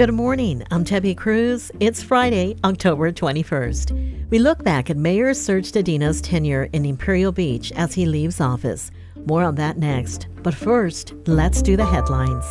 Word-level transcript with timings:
Good 0.00 0.14
morning. 0.14 0.64
I'm 0.70 0.82
Debbie 0.82 1.14
Cruz. 1.14 1.70
It's 1.78 2.02
Friday, 2.02 2.56
October 2.64 3.12
21st. 3.12 4.30
We 4.30 4.38
look 4.38 4.64
back 4.64 4.88
at 4.88 4.96
Mayor 4.96 5.34
Serge 5.34 5.72
Dedina's 5.72 6.22
tenure 6.22 6.70
in 6.72 6.86
Imperial 6.86 7.32
Beach 7.32 7.70
as 7.72 7.92
he 7.92 8.06
leaves 8.06 8.40
office. 8.40 8.90
More 9.26 9.42
on 9.42 9.56
that 9.56 9.76
next. 9.76 10.28
But 10.42 10.54
first, 10.54 11.12
let's 11.26 11.60
do 11.60 11.76
the 11.76 11.84
headlines. 11.84 12.46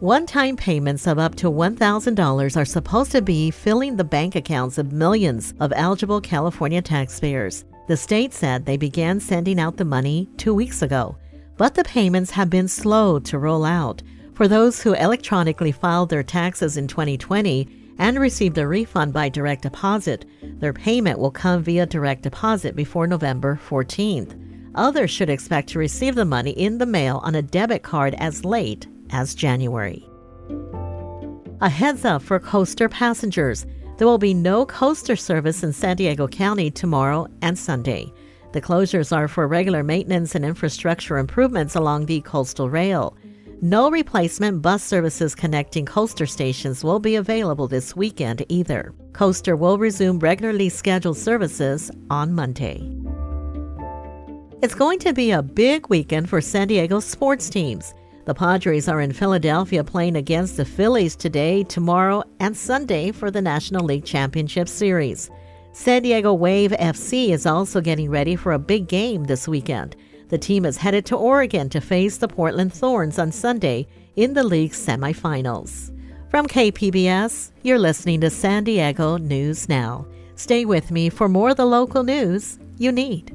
One 0.00 0.24
time 0.24 0.56
payments 0.56 1.06
of 1.06 1.18
up 1.18 1.34
to 1.34 1.50
$1,000 1.50 2.56
are 2.56 2.64
supposed 2.64 3.12
to 3.12 3.20
be 3.20 3.50
filling 3.50 3.96
the 3.96 4.02
bank 4.02 4.34
accounts 4.34 4.78
of 4.78 4.92
millions 4.92 5.52
of 5.60 5.74
eligible 5.76 6.22
California 6.22 6.80
taxpayers. 6.80 7.66
The 7.86 7.98
state 7.98 8.32
said 8.32 8.64
they 8.64 8.78
began 8.78 9.20
sending 9.20 9.60
out 9.60 9.76
the 9.76 9.84
money 9.84 10.30
two 10.38 10.54
weeks 10.54 10.80
ago, 10.80 11.18
but 11.58 11.74
the 11.74 11.84
payments 11.84 12.30
have 12.30 12.48
been 12.48 12.68
slow 12.68 13.18
to 13.18 13.38
roll 13.38 13.64
out. 13.64 14.02
For 14.32 14.48
those 14.48 14.80
who 14.80 14.94
electronically 14.94 15.72
filed 15.72 16.08
their 16.08 16.22
taxes 16.22 16.76
in 16.76 16.86
2020 16.86 17.68
and 17.98 18.18
received 18.18 18.56
a 18.56 18.66
refund 18.66 19.12
by 19.12 19.28
direct 19.28 19.62
deposit, 19.62 20.24
their 20.60 20.72
payment 20.72 21.18
will 21.18 21.32
come 21.32 21.64
via 21.64 21.84
direct 21.84 22.22
deposit 22.22 22.76
before 22.76 23.08
November 23.08 23.60
14th. 23.68 24.40
Others 24.76 25.10
should 25.10 25.28
expect 25.28 25.68
to 25.70 25.80
receive 25.80 26.14
the 26.14 26.24
money 26.24 26.52
in 26.52 26.78
the 26.78 26.86
mail 26.86 27.20
on 27.24 27.34
a 27.34 27.42
debit 27.42 27.82
card 27.82 28.14
as 28.18 28.44
late 28.44 28.86
as 29.10 29.34
January. 29.34 30.08
A 31.60 31.68
heads 31.68 32.04
up 32.04 32.22
for 32.22 32.38
coaster 32.38 32.88
passengers. 32.88 33.66
There 33.96 34.06
will 34.06 34.18
be 34.18 34.34
no 34.34 34.64
coaster 34.64 35.16
service 35.16 35.64
in 35.64 35.72
San 35.72 35.96
Diego 35.96 36.28
County 36.28 36.70
tomorrow 36.70 37.26
and 37.42 37.58
Sunday. 37.58 38.12
The 38.52 38.62
closures 38.62 39.14
are 39.14 39.28
for 39.28 39.46
regular 39.46 39.82
maintenance 39.82 40.34
and 40.34 40.44
infrastructure 40.44 41.18
improvements 41.18 41.74
along 41.74 42.06
the 42.06 42.22
coastal 42.22 42.70
rail. 42.70 43.16
No 43.60 43.90
replacement 43.90 44.62
bus 44.62 44.82
services 44.82 45.34
connecting 45.34 45.84
coaster 45.84 46.26
stations 46.26 46.84
will 46.84 47.00
be 47.00 47.16
available 47.16 47.68
this 47.68 47.96
weekend 47.96 48.46
either. 48.48 48.94
Coaster 49.12 49.56
will 49.56 49.78
resume 49.78 50.18
regularly 50.18 50.68
scheduled 50.68 51.18
services 51.18 51.90
on 52.08 52.32
Monday. 52.32 52.88
It's 54.62 54.74
going 54.74 54.98
to 55.00 55.12
be 55.12 55.32
a 55.32 55.42
big 55.42 55.88
weekend 55.88 56.28
for 56.28 56.40
San 56.40 56.68
Diego 56.68 57.00
sports 57.00 57.50
teams. 57.50 57.94
The 58.24 58.34
Padres 58.34 58.88
are 58.88 59.00
in 59.00 59.12
Philadelphia 59.12 59.82
playing 59.82 60.16
against 60.16 60.56
the 60.56 60.64
Phillies 60.64 61.16
today, 61.16 61.64
tomorrow, 61.64 62.22
and 62.40 62.56
Sunday 62.56 63.10
for 63.10 63.30
the 63.30 63.42
National 63.42 63.84
League 63.84 64.04
Championship 64.04 64.68
Series. 64.68 65.30
San 65.72 66.02
Diego 66.02 66.32
Wave 66.34 66.72
FC 66.72 67.30
is 67.30 67.46
also 67.46 67.80
getting 67.80 68.10
ready 68.10 68.36
for 68.36 68.52
a 68.52 68.58
big 68.58 68.88
game 68.88 69.24
this 69.24 69.46
weekend. 69.46 69.96
The 70.28 70.38
team 70.38 70.64
is 70.64 70.76
headed 70.76 71.06
to 71.06 71.16
Oregon 71.16 71.68
to 71.70 71.80
face 71.80 72.16
the 72.16 72.28
Portland 72.28 72.72
Thorns 72.72 73.18
on 73.18 73.32
Sunday 73.32 73.86
in 74.16 74.34
the 74.34 74.42
league's 74.42 74.84
semifinals. 74.84 75.94
From 76.30 76.46
KPBS, 76.46 77.52
you're 77.62 77.78
listening 77.78 78.20
to 78.20 78.30
San 78.30 78.64
Diego 78.64 79.16
News 79.16 79.68
Now. 79.68 80.06
Stay 80.34 80.64
with 80.64 80.90
me 80.90 81.08
for 81.08 81.28
more 81.28 81.50
of 81.50 81.56
the 81.56 81.64
local 81.64 82.02
news 82.02 82.58
you 82.76 82.92
need. 82.92 83.34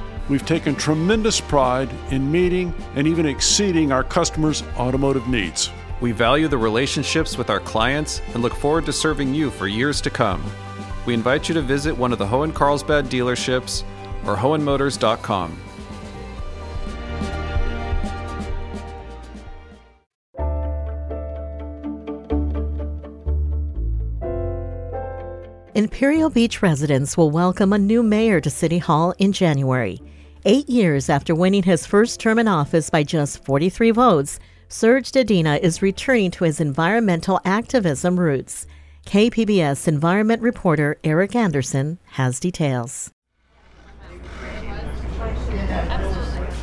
we've 0.29 0.45
taken 0.45 0.75
tremendous 0.75 1.41
pride 1.41 1.89
in 2.09 2.31
meeting 2.31 2.73
and 2.95 3.07
even 3.07 3.25
exceeding 3.25 3.91
our 3.91 4.03
customers' 4.03 4.63
automotive 4.77 5.27
needs. 5.27 5.71
We 6.01 6.11
value 6.11 6.47
the 6.47 6.57
relationships 6.57 7.37
with 7.37 7.49
our 7.49 7.59
clients 7.59 8.21
and 8.33 8.41
look 8.41 8.55
forward 8.55 8.85
to 8.87 8.93
serving 8.93 9.33
you 9.33 9.51
for 9.51 9.67
years 9.67 10.01
to 10.01 10.09
come. 10.09 10.43
We 11.05 11.13
invite 11.13 11.47
you 11.47 11.55
to 11.55 11.61
visit 11.61 11.95
one 11.95 12.11
of 12.11 12.19
the 12.19 12.25
Hoehn 12.25 12.53
Carlsbad 12.53 13.05
dealerships 13.05 13.83
or 14.25 14.35
hoehnmotors.com. 14.35 15.57
Imperial 25.73 26.29
Beach 26.29 26.61
residents 26.61 27.15
will 27.15 27.31
welcome 27.31 27.71
a 27.71 27.77
new 27.77 28.03
mayor 28.03 28.41
to 28.41 28.49
City 28.49 28.77
Hall 28.77 29.15
in 29.19 29.31
January. 29.31 30.01
Eight 30.43 30.67
years 30.67 31.07
after 31.07 31.35
winning 31.35 31.61
his 31.61 31.85
first 31.85 32.19
term 32.19 32.39
in 32.39 32.47
office 32.47 32.89
by 32.89 33.03
just 33.03 33.43
43 33.45 33.91
votes, 33.91 34.39
Serge 34.69 35.11
Dedina 35.11 35.59
is 35.59 35.83
returning 35.83 36.31
to 36.31 36.45
his 36.45 36.59
environmental 36.59 37.39
activism 37.45 38.19
roots. 38.19 38.65
KPBS 39.05 39.87
environment 39.87 40.41
reporter 40.41 40.97
Eric 41.03 41.35
Anderson 41.35 41.99
has 42.13 42.39
details. 42.39 43.11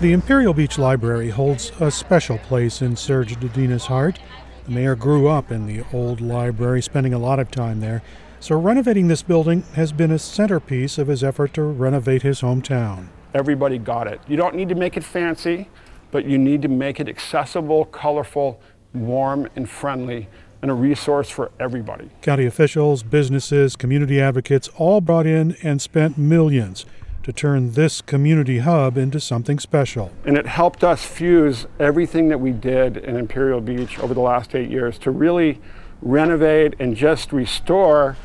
The 0.00 0.12
Imperial 0.12 0.54
Beach 0.54 0.76
Library 0.76 1.30
holds 1.30 1.70
a 1.78 1.92
special 1.92 2.38
place 2.38 2.82
in 2.82 2.96
Serge 2.96 3.36
Dedina's 3.36 3.86
heart. 3.86 4.18
The 4.64 4.72
mayor 4.72 4.96
grew 4.96 5.28
up 5.28 5.52
in 5.52 5.66
the 5.66 5.84
old 5.92 6.20
library, 6.20 6.82
spending 6.82 7.14
a 7.14 7.18
lot 7.18 7.38
of 7.38 7.52
time 7.52 7.78
there. 7.78 8.02
So, 8.40 8.58
renovating 8.58 9.06
this 9.06 9.22
building 9.22 9.62
has 9.74 9.92
been 9.92 10.10
a 10.10 10.18
centerpiece 10.18 10.98
of 10.98 11.06
his 11.06 11.22
effort 11.22 11.54
to 11.54 11.62
renovate 11.62 12.22
his 12.22 12.40
hometown. 12.40 13.10
Everybody 13.38 13.78
got 13.78 14.08
it. 14.08 14.20
You 14.26 14.36
don't 14.36 14.56
need 14.56 14.68
to 14.70 14.74
make 14.74 14.96
it 14.96 15.04
fancy, 15.04 15.68
but 16.10 16.24
you 16.24 16.38
need 16.38 16.60
to 16.62 16.68
make 16.68 16.98
it 16.98 17.08
accessible, 17.08 17.84
colorful, 17.84 18.60
warm, 18.92 19.48
and 19.54 19.70
friendly, 19.70 20.26
and 20.60 20.72
a 20.72 20.74
resource 20.74 21.30
for 21.30 21.52
everybody. 21.60 22.10
County 22.20 22.46
officials, 22.46 23.04
businesses, 23.04 23.76
community 23.76 24.20
advocates 24.20 24.68
all 24.76 25.00
brought 25.00 25.24
in 25.24 25.56
and 25.62 25.80
spent 25.80 26.18
millions 26.18 26.84
to 27.22 27.32
turn 27.32 27.74
this 27.74 28.00
community 28.00 28.58
hub 28.58 28.98
into 28.98 29.20
something 29.20 29.60
special. 29.60 30.10
And 30.24 30.36
it 30.36 30.46
helped 30.46 30.82
us 30.82 31.04
fuse 31.04 31.68
everything 31.78 32.30
that 32.30 32.40
we 32.40 32.50
did 32.50 32.96
in 32.96 33.14
Imperial 33.14 33.60
Beach 33.60 34.00
over 34.00 34.14
the 34.14 34.20
last 34.20 34.56
eight 34.56 34.68
years 34.68 34.98
to 34.98 35.12
really 35.12 35.60
renovate 36.02 36.74
and 36.80 36.96
just 36.96 37.32
restore 37.32 38.16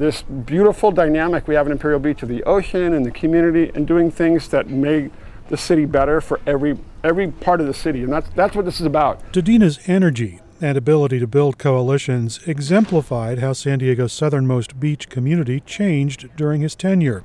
this 0.00 0.22
beautiful 0.22 0.90
dynamic 0.90 1.46
we 1.46 1.54
have 1.54 1.66
in 1.66 1.72
Imperial 1.72 2.00
Beach 2.00 2.22
of 2.22 2.30
the 2.30 2.42
ocean 2.44 2.94
and 2.94 3.04
the 3.04 3.10
community 3.10 3.70
and 3.74 3.86
doing 3.86 4.10
things 4.10 4.48
that 4.48 4.70
make 4.70 5.12
the 5.50 5.58
city 5.58 5.84
better 5.84 6.22
for 6.22 6.40
every 6.46 6.78
every 7.04 7.30
part 7.30 7.60
of 7.60 7.66
the 7.66 7.74
city. 7.74 8.02
And 8.02 8.10
that's 8.10 8.30
that's 8.30 8.56
what 8.56 8.64
this 8.64 8.80
is 8.80 8.86
about. 8.86 9.30
Dedina's 9.30 9.78
energy 9.86 10.40
and 10.58 10.78
ability 10.78 11.18
to 11.18 11.26
build 11.26 11.58
coalitions 11.58 12.40
exemplified 12.46 13.40
how 13.40 13.52
San 13.52 13.78
Diego's 13.78 14.14
southernmost 14.14 14.80
beach 14.80 15.10
community 15.10 15.60
changed 15.60 16.34
during 16.34 16.62
his 16.62 16.74
tenure. 16.74 17.22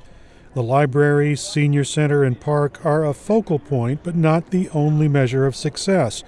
The 0.53 0.63
library, 0.63 1.37
senior 1.37 1.85
center, 1.85 2.25
and 2.25 2.39
park 2.39 2.85
are 2.85 3.05
a 3.05 3.13
focal 3.13 3.57
point, 3.57 4.01
but 4.03 4.15
not 4.15 4.51
the 4.51 4.69
only 4.71 5.07
measure 5.07 5.45
of 5.45 5.55
success. 5.55 6.25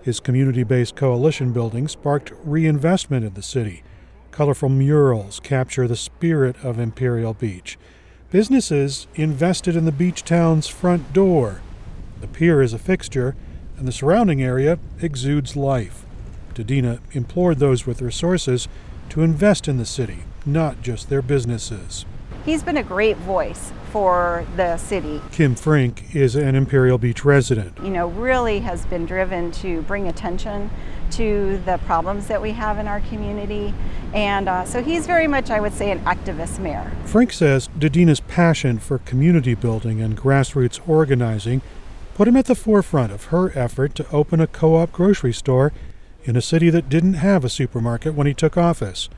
His 0.00 0.18
community 0.18 0.62
based 0.62 0.96
coalition 0.96 1.52
building 1.52 1.88
sparked 1.88 2.32
reinvestment 2.42 3.26
in 3.26 3.34
the 3.34 3.42
city. 3.42 3.82
Colorful 4.30 4.68
murals 4.68 5.40
capture 5.40 5.88
the 5.88 5.96
spirit 5.96 6.56
of 6.62 6.78
Imperial 6.78 7.34
Beach. 7.34 7.76
Businesses 8.30 9.08
invested 9.16 9.74
in 9.74 9.86
the 9.86 9.92
beach 9.92 10.24
town's 10.24 10.68
front 10.68 11.12
door. 11.12 11.60
The 12.20 12.28
pier 12.28 12.62
is 12.62 12.72
a 12.72 12.78
fixture, 12.78 13.34
and 13.76 13.88
the 13.88 13.92
surrounding 13.92 14.42
area 14.42 14.78
exudes 15.00 15.56
life. 15.56 16.04
Dedina 16.54 17.00
implored 17.12 17.58
those 17.58 17.86
with 17.86 18.02
resources 18.02 18.68
to 19.08 19.22
invest 19.22 19.66
in 19.66 19.78
the 19.78 19.86
city, 19.86 20.18
not 20.46 20.80
just 20.80 21.08
their 21.08 21.22
businesses. 21.22 22.06
He's 22.44 22.62
been 22.62 22.76
a 22.76 22.82
great 22.82 23.16
voice 23.18 23.72
for 23.90 24.46
the 24.56 24.76
city. 24.76 25.20
Kim 25.32 25.54
Frink 25.54 26.14
is 26.14 26.36
an 26.36 26.54
Imperial 26.54 26.96
Beach 26.96 27.24
resident. 27.24 27.76
You 27.78 27.90
know, 27.90 28.08
really 28.08 28.60
has 28.60 28.86
been 28.86 29.04
driven 29.04 29.50
to 29.52 29.82
bring 29.82 30.08
attention 30.08 30.70
to 31.12 31.60
the 31.64 31.78
problems 31.86 32.26
that 32.28 32.40
we 32.40 32.52
have 32.52 32.78
in 32.78 32.88
our 32.88 33.00
community. 33.00 33.74
And 34.14 34.48
uh, 34.48 34.64
so 34.64 34.82
he's 34.82 35.06
very 35.06 35.26
much, 35.26 35.50
I 35.50 35.60
would 35.60 35.72
say, 35.72 35.90
an 35.90 36.00
activist 36.00 36.58
mayor. 36.58 36.90
Frank 37.04 37.32
says 37.32 37.68
Dedina's 37.78 38.20
passion 38.20 38.78
for 38.78 38.98
community 38.98 39.54
building 39.54 40.00
and 40.00 40.16
grassroots 40.16 40.80
organizing 40.88 41.62
put 42.14 42.28
him 42.28 42.36
at 42.36 42.46
the 42.46 42.54
forefront 42.54 43.12
of 43.12 43.24
her 43.24 43.56
effort 43.58 43.94
to 43.94 44.10
open 44.10 44.40
a 44.40 44.46
co 44.46 44.76
op 44.76 44.92
grocery 44.92 45.32
store 45.32 45.72
in 46.24 46.36
a 46.36 46.42
city 46.42 46.68
that 46.70 46.88
didn't 46.88 47.14
have 47.14 47.44
a 47.44 47.48
supermarket 47.48 48.14
when 48.14 48.26
he 48.26 48.34
took 48.34 48.56
office. 48.56 49.08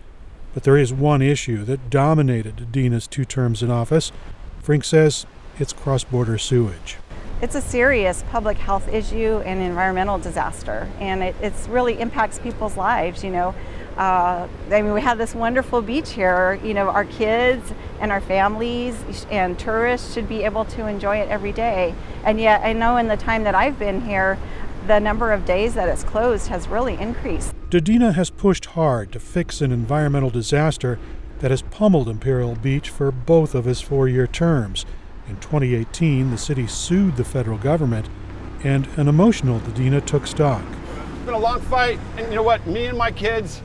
But 0.55 0.63
there 0.63 0.77
is 0.77 0.93
one 0.93 1.23
issue 1.23 1.65
that 1.65 1.91
dominated 1.91 2.57
Dedina's 2.57 3.07
two 3.07 3.25
terms 3.25 3.63
in 3.63 3.71
office. 3.71 4.13
Frink 4.61 4.85
says 4.85 5.27
it's 5.59 5.73
cross 5.73 6.05
border 6.05 6.39
sewage. 6.39 6.97
It's 7.43 7.57
a 7.57 7.61
serious 7.61 8.23
public 8.31 8.57
health 8.57 8.87
issue 8.87 9.43
and 9.45 9.61
environmental 9.61 10.17
disaster, 10.17 10.89
and 11.01 11.25
it 11.25 11.35
it's 11.43 11.67
really 11.67 11.99
impacts 12.01 12.39
people's 12.39 12.77
lives. 12.77 13.25
You 13.25 13.31
know, 13.31 13.55
uh, 13.97 14.47
I 14.71 14.81
mean, 14.83 14.93
we 14.93 15.01
have 15.01 15.19
this 15.19 15.35
wonderful 15.35 15.83
beach 15.83 16.11
here. 16.11 16.61
You 16.63 16.73
know, 16.73 16.89
our 16.89 17.05
kids 17.05 17.73
and 17.99 18.13
our 18.13 18.21
families 18.21 19.27
and 19.29 19.59
tourists 19.59 20.15
should 20.15 20.29
be 20.29 20.45
able 20.45 20.65
to 20.67 20.87
enjoy 20.87 21.17
it 21.17 21.29
every 21.31 21.51
day. 21.51 21.97
And 22.23 22.41
yet, 22.41 22.61
I 22.63 22.75
know 22.75 22.97
in 22.97 23.09
the 23.09 23.17
time 23.17 23.43
that 23.43 23.57
I've 23.57 23.77
been 23.77 24.03
here, 24.03 24.39
the 24.87 25.01
number 25.01 25.33
of 25.33 25.45
days 25.45 25.75
that 25.75 25.89
it's 25.89 26.05
closed 26.05 26.47
has 26.47 26.69
really 26.69 26.95
increased. 26.95 27.57
Dedina 27.71 28.15
has 28.15 28.31
pushed 28.31 28.67
hard 28.67 29.11
to 29.11 29.19
fix 29.19 29.61
an 29.61 29.73
environmental 29.73 30.31
disaster 30.31 30.97
that 31.41 31.51
has 31.51 31.63
pummeled 31.63 32.09
Imperial 32.09 32.55
Beach 32.55 32.89
for 32.89 33.11
both 33.11 33.57
of 33.57 33.65
his 33.65 33.81
four 33.81 34.09
year 34.09 34.29
terms. 34.29 34.87
In 35.29 35.37
2018, 35.37 36.31
the 36.31 36.39
city 36.39 36.67
sued 36.67 37.17
the 37.17 37.25
federal 37.25 37.59
government, 37.59 38.09
and 38.65 38.89
an 38.97 39.07
emotional 39.07 39.61
Dedina 39.61 40.05
took 40.05 40.27
stock. 40.27 40.63
It's 41.15 41.25
been 41.25 41.35
a 41.35 41.39
long 41.39 41.61
fight, 41.61 42.01
and 42.17 42.27
you 42.29 42.35
know 42.35 42.43
what? 42.43 42.67
Me 42.67 42.87
and 42.87 42.99
my 42.99 43.13
kids, 43.13 43.63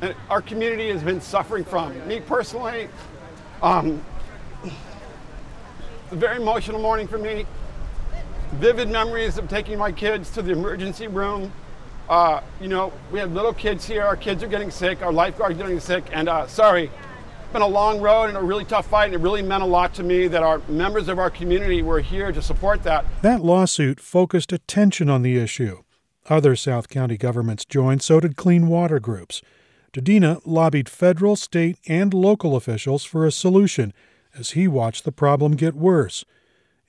and 0.00 0.14
our 0.28 0.42
community 0.42 0.90
has 0.90 1.02
been 1.02 1.20
suffering 1.20 1.64
from. 1.64 2.06
Me 2.08 2.18
personally, 2.18 2.88
um, 3.62 4.04
a 6.10 6.16
very 6.16 6.36
emotional 6.36 6.80
morning 6.80 7.06
for 7.06 7.18
me. 7.18 7.46
Vivid 8.54 8.90
memories 8.90 9.38
of 9.38 9.48
taking 9.48 9.78
my 9.78 9.92
kids 9.92 10.30
to 10.30 10.42
the 10.42 10.50
emergency 10.50 11.06
room. 11.06 11.52
Uh, 12.08 12.40
you 12.60 12.66
know, 12.66 12.92
we 13.12 13.20
have 13.20 13.32
little 13.32 13.54
kids 13.54 13.86
here. 13.86 14.02
Our 14.02 14.16
kids 14.16 14.42
are 14.42 14.48
getting 14.48 14.70
sick. 14.70 15.00
Our 15.00 15.12
lifeguards 15.12 15.56
getting 15.56 15.80
sick. 15.80 16.04
And 16.12 16.28
uh, 16.28 16.48
sorry, 16.48 16.90
been 17.52 17.62
a 17.62 17.66
long 17.66 18.00
road 18.00 18.24
and 18.24 18.36
a 18.36 18.42
really 18.42 18.64
tough 18.64 18.86
fight, 18.86 19.06
and 19.06 19.14
it 19.14 19.18
really 19.18 19.42
meant 19.42 19.62
a 19.62 19.66
lot 19.66 19.94
to 19.94 20.02
me 20.02 20.26
that 20.28 20.42
our 20.42 20.60
members 20.68 21.08
of 21.08 21.18
our 21.18 21.30
community 21.30 21.82
were 21.82 22.00
here 22.00 22.32
to 22.32 22.40
support 22.40 22.82
that. 22.84 23.04
That 23.22 23.42
lawsuit 23.42 24.00
focused 24.00 24.52
attention 24.52 25.10
on 25.10 25.22
the 25.22 25.36
issue. 25.36 25.82
Other 26.28 26.56
South 26.56 26.88
County 26.88 27.16
governments 27.16 27.64
joined, 27.64 28.02
so 28.02 28.20
did 28.20 28.36
clean 28.36 28.68
water 28.68 29.00
groups. 29.00 29.42
Dedina 29.92 30.40
lobbied 30.46 30.88
federal, 30.88 31.36
state, 31.36 31.78
and 31.86 32.14
local 32.14 32.56
officials 32.56 33.04
for 33.04 33.26
a 33.26 33.32
solution 33.32 33.92
as 34.34 34.52
he 34.52 34.66
watched 34.66 35.04
the 35.04 35.12
problem 35.12 35.52
get 35.52 35.74
worse. 35.74 36.24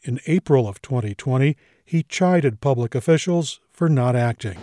In 0.04 0.19
April 0.27 0.68
of 0.68 0.81
2020, 0.81 1.57
he 1.83 2.04
chided 2.04 2.62
public 2.62 2.95
officials 2.95 3.59
for 3.71 3.89
not 3.89 4.16
acting. 4.16 4.57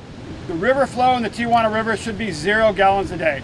The 0.46 0.54
river 0.54 0.86
flow 0.86 1.16
in 1.16 1.22
the 1.22 1.30
Tijuana 1.30 1.72
River 1.72 1.96
should 1.96 2.16
be 2.16 2.30
zero 2.30 2.72
gallons 2.72 3.10
a 3.10 3.16
day 3.16 3.42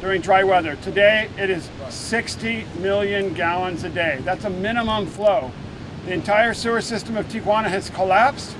during 0.00 0.20
dry 0.20 0.44
weather. 0.44 0.76
Today 0.76 1.28
it 1.38 1.50
is 1.50 1.68
60 1.88 2.66
million 2.80 3.32
gallons 3.34 3.84
a 3.84 3.88
day. 3.88 4.20
That's 4.24 4.44
a 4.44 4.50
minimum 4.50 5.06
flow. 5.06 5.50
The 6.04 6.12
entire 6.12 6.54
sewer 6.54 6.80
system 6.80 7.16
of 7.16 7.26
Tijuana 7.26 7.66
has 7.68 7.90
collapsed, 7.90 8.56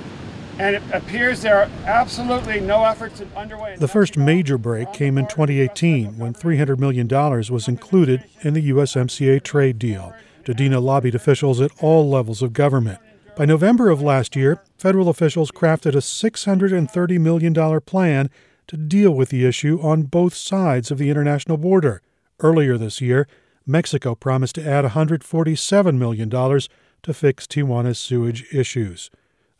and 0.58 0.76
it 0.76 0.82
appears 0.92 1.42
there 1.42 1.58
are 1.58 1.70
absolutely 1.84 2.60
no 2.60 2.84
efforts 2.84 3.22
underway. 3.36 3.76
The 3.76 3.88
first 3.88 4.16
major 4.16 4.58
break 4.58 4.92
came 4.92 5.18
in 5.18 5.26
2018 5.26 6.18
when 6.18 6.34
$300 6.34 6.78
million 6.78 7.06
was 7.06 7.68
included 7.68 8.24
in 8.42 8.54
the 8.54 8.70
USMCA 8.70 9.42
trade 9.42 9.78
deal. 9.78 10.14
Dedina 10.44 10.82
lobbied 10.82 11.14
officials 11.14 11.60
at 11.60 11.70
all 11.80 12.08
levels 12.08 12.42
of 12.42 12.52
government. 12.52 12.98
By 13.36 13.44
November 13.44 13.90
of 13.90 14.00
last 14.00 14.34
year, 14.34 14.62
federal 14.78 15.08
officials 15.08 15.50
crafted 15.50 15.94
a 15.94 15.98
$630 15.98 17.20
million 17.20 17.80
plan 17.82 18.30
to 18.68 18.76
deal 18.76 19.12
with 19.12 19.30
the 19.30 19.44
issue 19.44 19.80
on 19.82 20.04
both 20.04 20.34
sides 20.34 20.90
of 20.90 20.98
the 20.98 21.10
international 21.10 21.56
border. 21.56 22.02
Earlier 22.40 22.76
this 22.76 23.00
year, 23.00 23.26
Mexico 23.66 24.14
promised 24.14 24.54
to 24.56 24.68
add 24.68 24.84
$147 24.84 25.98
million 25.98 26.30
to 26.30 27.14
fix 27.14 27.46
Tijuana's 27.46 27.98
sewage 27.98 28.44
issues. 28.52 29.10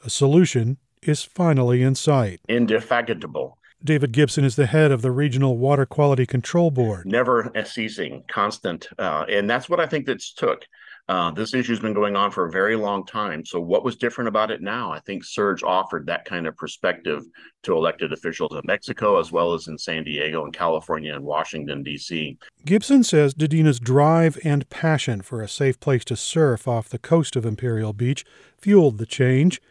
A 0.05 0.11
solution 0.11 0.79
is 1.03 1.23
finally 1.23 1.83
in 1.83 1.95
sight. 1.95 2.41
Indefatigable. 2.49 3.59
David 3.83 4.13
Gibson 4.13 4.45
is 4.45 4.57
the 4.57 4.67
head 4.67 4.91
of 4.91 5.03
the 5.03 5.11
Regional 5.11 5.59
Water 5.59 5.87
Quality 5.87 6.27
Control 6.27 6.71
Board. 6.71 7.07
Never 7.07 7.53
ceasing, 7.65 8.25
constant. 8.29 8.89
Uh, 8.99 9.25
and 9.29 9.49
that's 9.49 9.69
what 9.69 9.81
I 9.81 9.87
think 9.87 10.07
that's 10.07 10.33
took. 10.33 10.65
Uh, 11.09 11.31
this 11.31 11.55
issue's 11.55 11.79
been 11.79 11.95
going 11.95 12.17
on 12.17 12.33
for 12.33 12.47
a 12.47 12.51
very 12.51 12.75
long 12.75 13.07
time. 13.07 13.45
So, 13.45 13.61
what 13.61 13.85
was 13.85 13.95
different 13.97 14.27
about 14.27 14.51
it 14.51 14.61
now? 14.61 14.91
I 14.91 14.99
think 15.01 15.23
Serge 15.23 15.63
offered 15.63 16.07
that 16.07 16.25
kind 16.25 16.49
of 16.49 16.57
perspective 16.57 17.23
to 17.63 17.75
elected 17.75 18.13
officials 18.13 18.53
in 18.53 18.63
Mexico, 18.65 19.21
as 19.21 19.31
well 19.31 19.55
as 19.55 19.69
in 19.69 19.79
San 19.79 20.03
Diego 20.03 20.45
and 20.45 20.53
California 20.53 21.15
and 21.15 21.25
Washington, 21.25 21.85
D.C. 21.85 22.37
Gibson 22.65 23.05
says 23.05 23.35
Dedina's 23.35 23.79
drive 23.79 24.37
and 24.43 24.69
passion 24.69 25.23
for 25.23 25.43
a 25.43 25.49
safe 25.49 25.79
place 25.79 26.05
to 26.07 26.17
surf 26.17 26.67
off 26.67 26.89
the 26.89 26.99
coast 26.99 27.37
of 27.37 27.47
Imperial 27.47 27.93
Beach 27.93 28.25
fueled 28.59 28.99
the 28.99 29.07
change. 29.07 29.63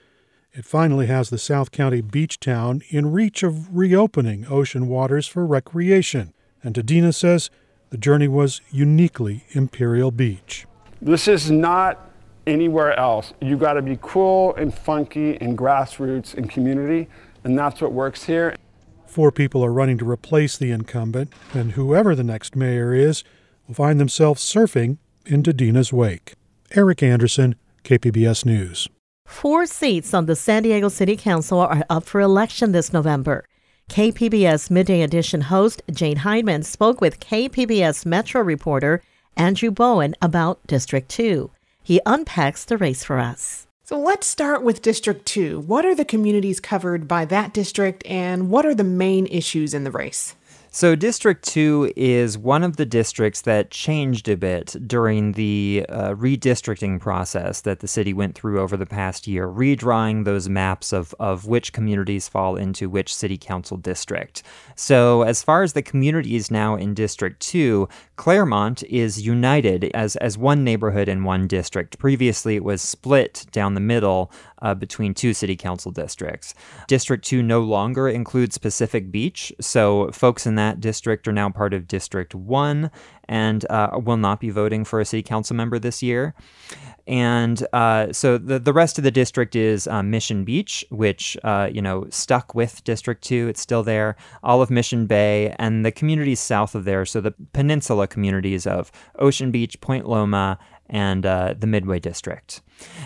It 0.53 0.63
finally 0.63 1.07
has 1.07 1.29
the 1.29 1.37
South 1.37 1.71
County 1.71 1.99
beach 1.99 2.39
town 2.39 2.81
in 2.87 3.11
reach 3.11 3.43
of 3.43 3.75
reopening 3.75 4.45
ocean 4.49 4.87
waters 4.87 5.27
for 5.27 5.45
recreation. 5.45 6.33
And 6.63 6.73
Dedina 6.73 7.13
says 7.13 7.49
the 7.89 7.97
journey 7.97 8.29
was 8.29 8.61
uniquely 8.71 9.43
Imperial 9.49 10.11
Beach. 10.11 10.65
This 11.01 11.27
is 11.27 11.51
not 11.51 12.09
anywhere 12.47 12.97
else. 12.97 13.33
You 13.41 13.57
got 13.57 13.73
to 13.73 13.81
be 13.81 13.97
cool 14.01 14.55
and 14.55 14.73
funky 14.73 15.39
and 15.41 15.57
grassroots 15.57 16.33
and 16.33 16.49
community, 16.49 17.07
and 17.43 17.57
that's 17.57 17.81
what 17.81 17.91
works 17.91 18.23
here. 18.23 18.55
Four 19.05 19.31
people 19.31 19.63
are 19.63 19.71
running 19.71 19.97
to 19.99 20.09
replace 20.09 20.57
the 20.57 20.71
incumbent, 20.71 21.31
and 21.53 21.73
whoever 21.73 22.15
the 22.15 22.23
next 22.23 22.55
mayor 22.55 22.93
is 22.93 23.23
will 23.67 23.75
find 23.75 23.99
themselves 23.99 24.43
surfing 24.43 24.97
in 25.25 25.41
Dedina's 25.41 25.93
wake. 25.93 26.33
Eric 26.71 27.01
Anderson, 27.01 27.55
KPBS 27.83 28.45
News. 28.45 28.89
Four 29.25 29.65
seats 29.65 30.13
on 30.13 30.25
the 30.25 30.35
San 30.35 30.63
Diego 30.63 30.89
City 30.89 31.15
Council 31.15 31.59
are 31.59 31.83
up 31.89 32.03
for 32.03 32.21
election 32.21 32.71
this 32.71 32.93
November. 32.93 33.45
KPBS 33.89 34.69
Midday 34.69 35.01
Edition 35.01 35.41
host 35.41 35.81
Jade 35.91 36.19
Hindmon 36.19 36.63
spoke 36.63 37.01
with 37.01 37.19
KPBS 37.19 38.05
Metro 38.05 38.41
reporter 38.41 39.01
Andrew 39.37 39.69
Bowen 39.69 40.15
about 40.21 40.65
District 40.65 41.09
2. 41.09 41.51
He 41.83 41.99
unpacks 42.05 42.63
the 42.63 42.77
race 42.77 43.03
for 43.03 43.19
us. 43.19 43.67
So 43.83 43.99
let's 43.99 44.25
start 44.25 44.63
with 44.63 44.81
District 44.81 45.25
2. 45.25 45.59
What 45.59 45.85
are 45.85 45.93
the 45.93 46.05
communities 46.05 46.59
covered 46.59 47.07
by 47.07 47.25
that 47.25 47.53
district, 47.53 48.03
and 48.07 48.49
what 48.49 48.65
are 48.65 48.73
the 48.73 48.83
main 48.83 49.27
issues 49.27 49.73
in 49.73 49.83
the 49.83 49.91
race? 49.91 50.35
So, 50.75 50.93
District 50.93 51.41
2 51.41 51.93
is 51.95 52.37
one 52.37 52.61
of 52.61 52.75
the 52.75 52.85
districts 52.85 53.39
that 53.43 53.71
changed 53.71 54.27
a 54.27 54.35
bit 54.35 54.75
during 54.85 55.31
the 55.31 55.85
uh, 55.87 56.15
redistricting 56.15 56.99
process 56.99 57.61
that 57.61 57.79
the 57.79 57.87
city 57.87 58.11
went 58.11 58.35
through 58.35 58.59
over 58.59 58.75
the 58.75 58.85
past 58.85 59.25
year, 59.25 59.47
redrawing 59.47 60.25
those 60.25 60.49
maps 60.49 60.91
of, 60.91 61.15
of 61.17 61.47
which 61.47 61.71
communities 61.71 62.27
fall 62.27 62.57
into 62.57 62.89
which 62.89 63.15
city 63.15 63.37
council 63.37 63.77
district. 63.77 64.43
So, 64.75 65.21
as 65.21 65.41
far 65.41 65.63
as 65.63 65.71
the 65.71 65.81
communities 65.81 66.51
now 66.51 66.75
in 66.75 66.93
District 66.93 67.39
2, 67.39 67.87
Clairemont 68.15 68.83
is 68.83 69.21
united 69.21 69.85
as, 69.93 70.15
as 70.17 70.37
one 70.37 70.63
neighborhood 70.63 71.09
in 71.09 71.23
one 71.23 71.47
district. 71.47 71.99
Previously, 71.99 72.55
it 72.55 72.63
was 72.63 72.81
split 72.81 73.45
down 73.51 73.73
the 73.73 73.79
middle 73.81 74.31
uh, 74.61 74.73
between 74.73 75.13
two 75.13 75.33
city 75.33 75.55
council 75.55 75.91
districts. 75.91 76.53
District 76.87 77.23
2 77.23 77.43
no 77.43 77.61
longer 77.61 78.07
includes 78.07 78.57
Pacific 78.57 79.11
Beach, 79.11 79.53
so 79.59 80.09
folks 80.11 80.47
in 80.47 80.55
that 80.55 80.79
district 80.79 81.27
are 81.27 81.33
now 81.33 81.49
part 81.49 81.73
of 81.73 81.87
District 81.87 82.33
1 82.33 82.89
and 83.27 83.65
uh, 83.69 83.99
will 84.03 84.17
not 84.17 84.39
be 84.39 84.49
voting 84.49 84.85
for 84.85 84.99
a 84.99 85.05
city 85.05 85.23
council 85.23 85.55
member 85.55 85.79
this 85.79 86.03
year. 86.03 86.33
And 87.07 87.65
uh, 87.71 88.11
so 88.13 88.37
the, 88.37 88.57
the 88.57 88.73
rest 88.73 88.97
of 88.97 89.03
the 89.03 89.11
district 89.11 89.55
is 89.55 89.87
uh, 89.87 90.01
Mission 90.01 90.43
Beach, 90.43 90.83
which, 90.89 91.37
uh, 91.43 91.69
you 91.71 91.81
know, 91.81 92.07
stuck 92.09 92.55
with 92.55 92.83
District 92.83 93.23
2. 93.23 93.47
It's 93.47 93.61
still 93.61 93.83
there. 93.83 94.15
All 94.41 94.61
of 94.61 94.71
Mission 94.71 95.05
Bay 95.05 95.55
and 95.59 95.85
the 95.85 95.91
communities 95.91 96.39
south 96.39 96.73
of 96.73 96.83
there. 96.85 97.05
So 97.05 97.21
the 97.21 97.35
peninsula 97.53 98.07
communities 98.07 98.65
of 98.65 98.91
Ocean 99.19 99.51
Beach, 99.51 99.79
Point 99.81 100.07
Loma, 100.07 100.57
and 100.87 101.25
uh, 101.25 101.53
the 101.57 101.67
Midway 101.67 101.99
District. 101.99 102.61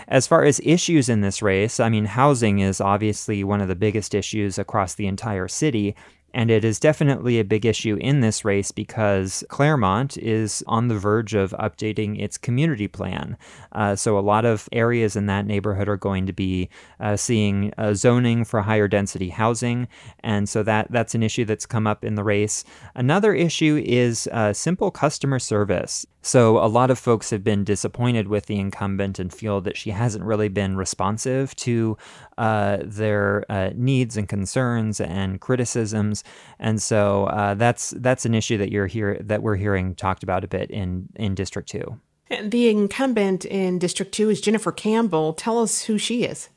As 0.08 0.26
far 0.26 0.44
as 0.44 0.60
issues 0.64 1.08
in 1.08 1.20
this 1.20 1.42
race, 1.42 1.80
I 1.80 1.88
mean, 1.88 2.04
housing 2.04 2.58
is 2.58 2.80
obviously 2.80 3.44
one 3.44 3.60
of 3.60 3.68
the 3.68 3.74
biggest 3.74 4.14
issues 4.14 4.58
across 4.58 4.94
the 4.94 5.06
entire 5.06 5.48
city. 5.48 5.94
And 6.32 6.50
it 6.50 6.64
is 6.64 6.78
definitely 6.78 7.38
a 7.38 7.44
big 7.44 7.66
issue 7.66 7.96
in 8.00 8.20
this 8.20 8.44
race 8.44 8.70
because 8.70 9.44
Clairemont 9.48 10.16
is 10.18 10.62
on 10.66 10.88
the 10.88 10.98
verge 10.98 11.34
of 11.34 11.52
updating 11.52 12.20
its 12.20 12.38
community 12.38 12.88
plan. 12.88 13.36
Uh, 13.72 13.96
so 13.96 14.18
a 14.18 14.20
lot 14.20 14.44
of 14.44 14.68
areas 14.72 15.16
in 15.16 15.26
that 15.26 15.46
neighborhood 15.46 15.88
are 15.88 15.96
going 15.96 16.26
to 16.26 16.32
be 16.32 16.68
uh, 17.00 17.16
seeing 17.16 17.72
uh, 17.78 17.94
zoning 17.94 18.44
for 18.44 18.62
higher 18.62 18.88
density 18.88 19.30
housing. 19.30 19.88
And 20.20 20.48
so 20.48 20.62
that, 20.62 20.90
that's 20.90 21.14
an 21.14 21.22
issue 21.22 21.44
that's 21.44 21.66
come 21.66 21.86
up 21.86 22.04
in 22.04 22.14
the 22.14 22.24
race. 22.24 22.64
Another 22.94 23.34
issue 23.34 23.82
is 23.84 24.28
uh, 24.32 24.52
simple 24.52 24.90
customer 24.90 25.38
service. 25.38 26.06
So, 26.22 26.58
a 26.58 26.68
lot 26.68 26.90
of 26.90 26.98
folks 26.98 27.30
have 27.30 27.42
been 27.42 27.64
disappointed 27.64 28.28
with 28.28 28.44
the 28.44 28.58
incumbent 28.58 29.18
and 29.18 29.32
feel 29.32 29.62
that 29.62 29.78
she 29.78 29.88
hasn't 29.88 30.22
really 30.22 30.48
been 30.48 30.76
responsive 30.76 31.56
to 31.56 31.96
uh, 32.36 32.78
their 32.82 33.46
uh, 33.48 33.70
needs 33.74 34.18
and 34.18 34.28
concerns 34.28 35.00
and 35.00 35.40
criticisms, 35.40 36.19
and 36.58 36.80
so 36.80 37.24
uh, 37.26 37.54
that's 37.54 37.90
that's 37.98 38.24
an 38.24 38.34
issue 38.34 38.58
that 38.58 38.70
you're 38.70 38.86
here 38.86 39.18
that 39.20 39.42
we're 39.42 39.56
hearing 39.56 39.94
talked 39.94 40.22
about 40.22 40.44
a 40.44 40.48
bit 40.48 40.70
in 40.70 41.08
in 41.16 41.34
District 41.34 41.68
Two. 41.68 42.00
The 42.42 42.68
incumbent 42.68 43.44
in 43.44 43.78
District 43.78 44.12
Two 44.12 44.30
is 44.30 44.40
Jennifer 44.40 44.72
Campbell. 44.72 45.32
Tell 45.32 45.58
us 45.58 45.82
who 45.82 45.98
she 45.98 46.24
is. 46.24 46.48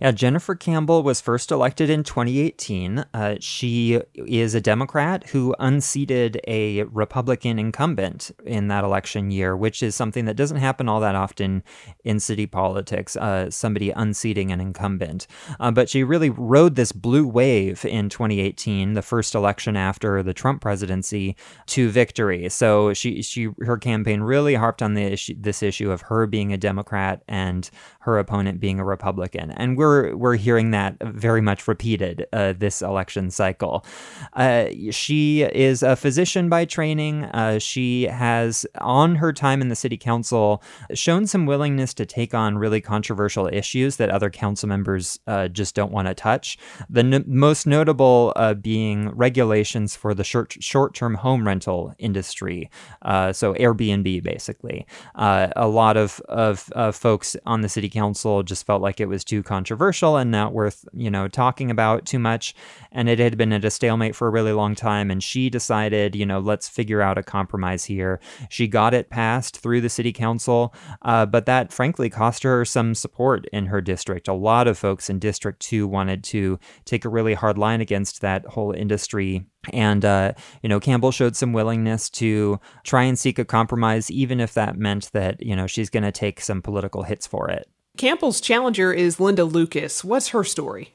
Yeah, 0.00 0.12
Jennifer 0.12 0.54
Campbell 0.54 1.02
was 1.02 1.20
first 1.20 1.50
elected 1.50 1.90
in 1.90 2.02
2018. 2.02 3.04
Uh, 3.12 3.36
she 3.40 4.00
is 4.14 4.54
a 4.54 4.60
Democrat 4.60 5.28
who 5.28 5.54
unseated 5.58 6.40
a 6.46 6.84
Republican 6.84 7.58
incumbent 7.58 8.30
in 8.44 8.68
that 8.68 8.84
election 8.84 9.30
year, 9.30 9.56
which 9.56 9.82
is 9.82 9.94
something 9.94 10.24
that 10.26 10.36
doesn't 10.36 10.58
happen 10.58 10.88
all 10.88 11.00
that 11.00 11.14
often 11.14 11.62
in 12.04 12.20
city 12.20 12.46
politics, 12.46 13.16
uh, 13.16 13.50
somebody 13.50 13.90
unseating 13.90 14.52
an 14.52 14.60
incumbent. 14.60 15.26
Uh, 15.60 15.70
but 15.70 15.88
she 15.88 16.04
really 16.04 16.30
rode 16.30 16.74
this 16.74 16.92
blue 16.92 17.26
wave 17.26 17.84
in 17.84 18.08
2018, 18.08 18.94
the 18.94 19.02
first 19.02 19.34
election 19.34 19.76
after 19.76 20.22
the 20.22 20.34
Trump 20.34 20.60
presidency, 20.60 21.36
to 21.66 21.88
victory. 21.90 22.48
So 22.48 22.94
she, 22.94 23.22
she 23.22 23.48
her 23.60 23.76
campaign 23.76 24.22
really 24.22 24.54
harped 24.54 24.82
on 24.82 24.94
the 24.94 25.02
issue, 25.02 25.34
this 25.38 25.62
issue 25.62 25.90
of 25.90 26.02
her 26.02 26.26
being 26.26 26.52
a 26.52 26.56
Democrat 26.56 27.22
and 27.28 27.68
her 28.00 28.18
opponent 28.18 28.60
being 28.60 28.80
a 28.80 28.84
Republican. 28.84 29.50
And 29.58 29.76
we're 29.76 30.16
we're 30.16 30.36
hearing 30.36 30.70
that 30.70 30.96
very 31.02 31.40
much 31.40 31.68
repeated 31.68 32.26
uh, 32.32 32.54
this 32.56 32.80
election 32.80 33.30
cycle. 33.30 33.84
Uh, 34.32 34.66
she 34.90 35.42
is 35.42 35.82
a 35.82 35.96
physician 35.96 36.48
by 36.48 36.64
training. 36.64 37.24
Uh, 37.24 37.58
she 37.58 38.04
has, 38.04 38.64
on 38.80 39.16
her 39.16 39.32
time 39.32 39.60
in 39.60 39.68
the 39.68 39.76
city 39.76 39.96
council, 39.96 40.62
shown 40.94 41.26
some 41.26 41.44
willingness 41.44 41.92
to 41.94 42.06
take 42.06 42.34
on 42.34 42.56
really 42.56 42.80
controversial 42.80 43.48
issues 43.52 43.96
that 43.96 44.10
other 44.10 44.30
council 44.30 44.68
members 44.68 45.18
uh, 45.26 45.48
just 45.48 45.74
don't 45.74 45.92
want 45.92 46.08
to 46.08 46.14
touch. 46.14 46.56
The 46.88 47.24
most 47.26 47.66
notable 47.66 48.32
uh, 48.36 48.54
being 48.54 49.10
regulations 49.10 49.96
for 49.96 50.14
the 50.14 50.24
short 50.24 50.56
short 50.60 50.94
term 50.94 51.14
home 51.14 51.46
rental 51.46 51.94
industry, 51.98 52.70
uh, 53.02 53.32
so 53.32 53.54
Airbnb 53.54 54.22
basically. 54.22 54.86
a 55.16 55.68
lot 55.68 55.96
of 55.96 56.20
of 56.28 56.70
folks 56.94 57.36
on 57.44 57.62
the 57.62 57.68
city 57.68 57.88
council 57.88 58.42
just 58.42 58.64
felt 58.64 58.80
like 58.80 59.00
it 59.00 59.08
was 59.08 59.24
too 59.24 59.42
controversial 59.48 60.18
and 60.18 60.30
not 60.30 60.52
worth, 60.52 60.84
you 60.92 61.10
know, 61.10 61.26
talking 61.26 61.70
about 61.70 62.04
too 62.04 62.18
much. 62.18 62.54
And 62.92 63.08
it 63.08 63.18
had 63.18 63.38
been 63.38 63.52
at 63.52 63.64
a 63.64 63.70
stalemate 63.70 64.14
for 64.14 64.28
a 64.28 64.30
really 64.30 64.52
long 64.52 64.74
time. 64.74 65.10
And 65.10 65.22
she 65.22 65.48
decided, 65.48 66.14
you 66.14 66.26
know, 66.26 66.38
let's 66.38 66.68
figure 66.68 67.00
out 67.00 67.16
a 67.16 67.22
compromise 67.22 67.86
here. 67.86 68.20
She 68.50 68.68
got 68.68 68.92
it 68.92 69.08
passed 69.08 69.58
through 69.58 69.80
the 69.80 69.88
city 69.88 70.12
council, 70.12 70.74
uh, 71.02 71.24
but 71.24 71.46
that 71.46 71.72
frankly 71.72 72.10
cost 72.10 72.42
her 72.42 72.64
some 72.66 72.94
support 72.94 73.46
in 73.52 73.66
her 73.66 73.80
district. 73.80 74.28
A 74.28 74.34
lot 74.34 74.68
of 74.68 74.76
folks 74.76 75.08
in 75.08 75.18
District 75.18 75.58
2 75.60 75.88
wanted 75.88 76.22
to 76.24 76.58
take 76.84 77.06
a 77.06 77.08
really 77.08 77.34
hard 77.34 77.56
line 77.56 77.80
against 77.80 78.20
that 78.20 78.44
whole 78.44 78.72
industry 78.72 79.46
and, 79.72 80.04
uh, 80.04 80.32
you 80.62 80.68
know, 80.68 80.80
Campbell 80.80 81.10
showed 81.10 81.36
some 81.36 81.52
willingness 81.52 82.08
to 82.10 82.60
try 82.84 83.02
and 83.02 83.18
seek 83.18 83.38
a 83.38 83.44
compromise, 83.44 84.10
even 84.10 84.40
if 84.40 84.54
that 84.54 84.76
meant 84.76 85.10
that, 85.12 85.42
you 85.44 85.56
know, 85.56 85.66
she's 85.66 85.90
going 85.90 86.04
to 86.04 86.12
take 86.12 86.40
some 86.40 86.62
political 86.62 87.02
hits 87.02 87.26
for 87.26 87.50
it. 87.50 87.68
Campbell's 87.98 88.40
challenger 88.40 88.92
is 88.92 89.18
Linda 89.18 89.44
Lucas. 89.44 90.04
What's 90.04 90.28
her 90.28 90.44
story? 90.44 90.94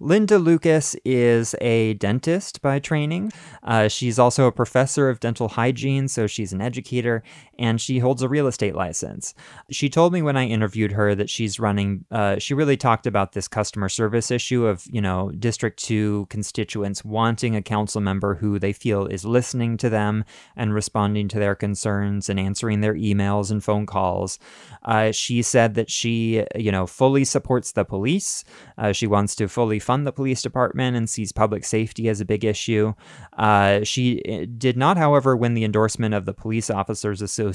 Linda 0.00 0.38
Lucas 0.38 0.96
is 1.04 1.54
a 1.60 1.92
dentist 1.94 2.62
by 2.62 2.78
training. 2.78 3.30
Uh, 3.62 3.88
she's 3.88 4.18
also 4.18 4.46
a 4.46 4.52
professor 4.52 5.10
of 5.10 5.20
dental 5.20 5.50
hygiene, 5.50 6.08
so 6.08 6.26
she's 6.26 6.54
an 6.54 6.62
educator, 6.62 7.22
and 7.60 7.78
she 7.78 7.98
holds 7.98 8.22
a 8.22 8.28
real 8.28 8.46
estate 8.46 8.74
license. 8.74 9.34
She 9.70 9.90
told 9.90 10.14
me 10.14 10.22
when 10.22 10.36
I 10.36 10.46
interviewed 10.46 10.92
her 10.92 11.14
that 11.14 11.28
she's 11.28 11.60
running, 11.60 12.06
uh, 12.10 12.38
she 12.38 12.54
really 12.54 12.78
talked 12.78 13.06
about 13.06 13.32
this 13.32 13.48
customer 13.48 13.90
service 13.90 14.30
issue 14.30 14.64
of, 14.64 14.86
you 14.90 15.02
know, 15.02 15.30
District 15.38 15.78
2 15.78 16.26
constituents 16.30 17.04
wanting 17.04 17.54
a 17.54 17.60
council 17.60 18.00
member 18.00 18.36
who 18.36 18.58
they 18.58 18.72
feel 18.72 19.06
is 19.06 19.26
listening 19.26 19.76
to 19.76 19.90
them 19.90 20.24
and 20.56 20.72
responding 20.72 21.28
to 21.28 21.38
their 21.38 21.54
concerns 21.54 22.30
and 22.30 22.40
answering 22.40 22.80
their 22.80 22.94
emails 22.94 23.50
and 23.50 23.62
phone 23.62 23.84
calls. 23.84 24.38
Uh, 24.82 25.12
she 25.12 25.42
said 25.42 25.74
that 25.74 25.90
she, 25.90 26.42
you 26.56 26.72
know, 26.72 26.86
fully 26.86 27.26
supports 27.26 27.72
the 27.72 27.84
police. 27.84 28.42
Uh, 28.78 28.92
she 28.92 29.06
wants 29.06 29.34
to 29.34 29.48
fully 29.48 29.78
fund 29.78 30.06
the 30.06 30.12
police 30.12 30.40
department 30.40 30.96
and 30.96 31.10
sees 31.10 31.30
public 31.30 31.66
safety 31.66 32.08
as 32.08 32.22
a 32.22 32.24
big 32.24 32.42
issue. 32.42 32.94
Uh, 33.36 33.84
she 33.84 34.24
eh, 34.24 34.46
did 34.56 34.78
not, 34.78 34.96
however, 34.96 35.36
win 35.36 35.52
the 35.52 35.64
endorsement 35.64 36.14
of 36.14 36.24
the 36.24 36.32
Police 36.32 36.70
Officers 36.70 37.20
Association. 37.20 37.49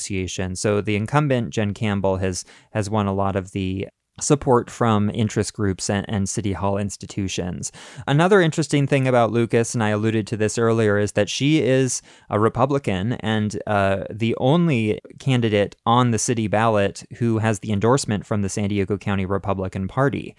So 0.55 0.81
the 0.81 0.95
incumbent, 0.95 1.51
Jen 1.51 1.73
Campbell, 1.73 2.17
has 2.17 2.45
has 2.71 2.89
won 2.89 3.07
a 3.07 3.13
lot 3.13 3.35
of 3.35 3.51
the 3.51 3.87
support 4.19 4.69
from 4.69 5.09
interest 5.13 5.53
groups 5.53 5.89
and, 5.89 6.05
and, 6.07 6.29
city 6.29 6.53
hall 6.53 6.77
institutions. 6.77 7.71
Another 8.07 8.41
interesting 8.41 8.87
thing 8.87 9.07
about 9.07 9.31
Lucas, 9.31 9.73
and 9.73 9.83
I 9.83 9.89
alluded 9.89 10.25
to 10.27 10.37
this 10.37 10.57
earlier, 10.57 10.97
is 10.97 11.11
that 11.13 11.29
she 11.29 11.61
is 11.61 12.01
a 12.29 12.39
Republican 12.39 13.13
and 13.13 13.61
uh, 13.67 14.03
the 14.09 14.35
only 14.37 14.99
candidate 15.19 15.75
on 15.85 16.11
the 16.11 16.19
city 16.19 16.47
ballot 16.47 17.03
who 17.17 17.39
has 17.39 17.59
the 17.59 17.71
endorsement 17.71 18.25
from 18.25 18.41
the 18.41 18.49
San 18.49 18.69
Diego 18.69 18.97
County 18.97 19.25
Republican 19.25 19.87
Party. 19.87 20.35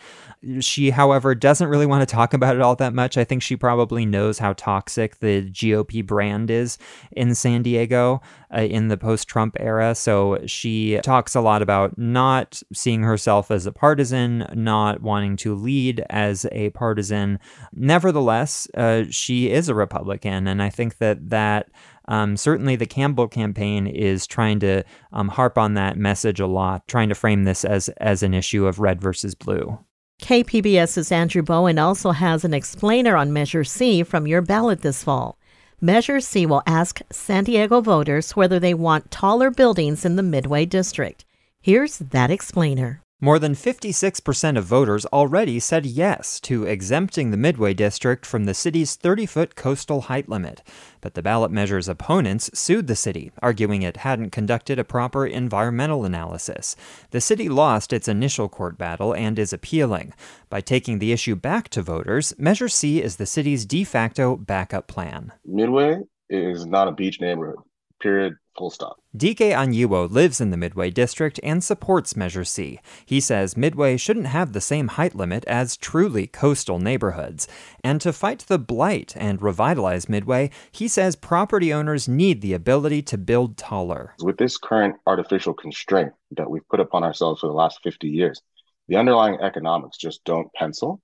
She, 0.60 0.90
however, 0.90 1.34
doesn't 1.34 1.68
really 1.68 1.86
want 1.86 2.06
to 2.06 2.12
talk 2.12 2.32
about 2.32 2.56
it 2.56 2.62
all 2.62 2.76
that 2.76 2.94
much. 2.94 3.18
I 3.18 3.24
think 3.24 3.42
she 3.42 3.56
probably 3.56 4.06
knows 4.06 4.38
how 4.38 4.54
toxic 4.54 5.18
the 5.18 5.50
GOP 5.50 6.04
brand 6.04 6.50
is 6.50 6.78
in 7.12 7.34
San 7.34 7.62
Diego 7.62 8.22
uh, 8.54 8.60
in 8.60 8.88
the 8.88 8.96
post 8.96 9.28
Trump 9.28 9.56
era. 9.60 9.94
So 9.94 10.38
she 10.46 10.98
talks 11.02 11.34
a 11.34 11.40
lot 11.40 11.62
about 11.62 11.98
not 11.98 12.62
seeing 12.72 13.02
herself 13.02 13.50
as 13.50 13.65
a 13.66 13.72
partisan, 13.72 14.46
not 14.54 15.02
wanting 15.02 15.36
to 15.38 15.54
lead 15.54 16.04
as 16.10 16.46
a 16.52 16.70
partisan. 16.70 17.38
Nevertheless, 17.72 18.68
uh, 18.74 19.04
she 19.10 19.50
is 19.50 19.68
a 19.68 19.74
Republican. 19.74 20.46
And 20.46 20.62
I 20.62 20.70
think 20.70 20.98
that 20.98 21.30
that. 21.30 21.68
Um, 22.08 22.36
certainly, 22.36 22.76
the 22.76 22.86
Campbell 22.86 23.26
campaign 23.26 23.88
is 23.88 24.28
trying 24.28 24.60
to 24.60 24.84
um, 25.12 25.26
harp 25.26 25.58
on 25.58 25.74
that 25.74 25.96
message 25.96 26.38
a 26.38 26.46
lot, 26.46 26.86
trying 26.86 27.08
to 27.08 27.16
frame 27.16 27.42
this 27.42 27.64
as 27.64 27.88
as 28.00 28.22
an 28.22 28.32
issue 28.32 28.64
of 28.64 28.78
red 28.78 29.00
versus 29.00 29.34
blue. 29.34 29.76
KPBS's 30.22 31.12
Andrew 31.12 31.42
Bowen 31.42 31.78
also 31.78 32.12
has 32.12 32.44
an 32.44 32.54
explainer 32.54 33.16
on 33.16 33.32
Measure 33.32 33.64
C 33.64 34.02
from 34.02 34.26
your 34.26 34.40
ballot 34.40 34.82
this 34.82 35.02
fall. 35.02 35.36
Measure 35.80 36.20
C 36.20 36.46
will 36.46 36.62
ask 36.66 37.00
San 37.12 37.44
Diego 37.44 37.82
voters 37.82 38.34
whether 38.34 38.58
they 38.58 38.72
want 38.72 39.10
taller 39.10 39.50
buildings 39.50 40.06
in 40.06 40.16
the 40.16 40.22
Midway 40.22 40.64
District. 40.64 41.24
Here's 41.60 41.98
that 41.98 42.30
explainer. 42.30 43.02
More 43.18 43.38
than 43.38 43.54
56% 43.54 44.58
of 44.58 44.64
voters 44.64 45.06
already 45.06 45.58
said 45.58 45.86
yes 45.86 46.38
to 46.40 46.64
exempting 46.64 47.30
the 47.30 47.38
Midway 47.38 47.72
District 47.72 48.26
from 48.26 48.44
the 48.44 48.52
city's 48.52 48.94
30 48.94 49.24
foot 49.24 49.54
coastal 49.56 50.02
height 50.02 50.28
limit. 50.28 50.62
But 51.00 51.14
the 51.14 51.22
ballot 51.22 51.50
measure's 51.50 51.88
opponents 51.88 52.50
sued 52.52 52.88
the 52.88 52.94
city, 52.94 53.32
arguing 53.40 53.80
it 53.80 53.96
hadn't 53.96 54.32
conducted 54.32 54.78
a 54.78 54.84
proper 54.84 55.26
environmental 55.26 56.04
analysis. 56.04 56.76
The 57.10 57.22
city 57.22 57.48
lost 57.48 57.90
its 57.90 58.06
initial 58.06 58.50
court 58.50 58.76
battle 58.76 59.14
and 59.14 59.38
is 59.38 59.50
appealing. 59.50 60.12
By 60.50 60.60
taking 60.60 60.98
the 60.98 61.12
issue 61.12 61.36
back 61.36 61.70
to 61.70 61.80
voters, 61.80 62.34
Measure 62.36 62.68
C 62.68 63.02
is 63.02 63.16
the 63.16 63.24
city's 63.24 63.64
de 63.64 63.84
facto 63.84 64.36
backup 64.36 64.88
plan. 64.88 65.32
Midway 65.46 66.00
is 66.28 66.66
not 66.66 66.86
a 66.86 66.92
beach 66.92 67.18
neighborhood, 67.22 67.60
period, 67.98 68.34
full 68.56 68.70
stop. 68.70 69.00
DK 69.16 69.52
Anyiwo 69.52 70.10
lives 70.10 70.40
in 70.40 70.50
the 70.50 70.56
Midway 70.56 70.90
district 70.90 71.38
and 71.42 71.62
supports 71.62 72.16
Measure 72.16 72.44
C. 72.44 72.80
He 73.04 73.20
says 73.20 73.56
Midway 73.56 73.96
shouldn't 73.96 74.26
have 74.26 74.52
the 74.52 74.60
same 74.60 74.88
height 74.88 75.14
limit 75.14 75.44
as 75.46 75.76
truly 75.76 76.26
coastal 76.26 76.78
neighborhoods. 76.78 77.48
And 77.84 78.00
to 78.00 78.12
fight 78.12 78.40
the 78.40 78.58
blight 78.58 79.14
and 79.16 79.40
revitalize 79.40 80.08
Midway, 80.08 80.50
he 80.70 80.88
says 80.88 81.16
property 81.16 81.72
owners 81.72 82.08
need 82.08 82.40
the 82.40 82.52
ability 82.52 83.02
to 83.02 83.18
build 83.18 83.56
taller. 83.56 84.14
With 84.20 84.38
this 84.38 84.58
current 84.58 84.96
artificial 85.06 85.54
constraint 85.54 86.12
that 86.32 86.50
we've 86.50 86.68
put 86.68 86.80
upon 86.80 87.04
ourselves 87.04 87.40
for 87.40 87.46
the 87.46 87.52
last 87.52 87.80
50 87.82 88.08
years, 88.08 88.42
the 88.88 88.96
underlying 88.96 89.38
economics 89.40 89.96
just 89.96 90.24
don't 90.24 90.52
pencil 90.52 91.00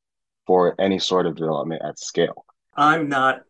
for 0.47 0.75
any 0.79 0.99
sort 0.99 1.27
of 1.27 1.37
development 1.37 1.83
at 1.85 1.99
scale. 1.99 2.45
I'm 2.75 3.09
not 3.09 3.43